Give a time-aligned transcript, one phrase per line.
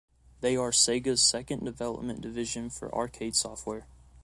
[0.39, 3.85] They are Sega's second development division for arcade software.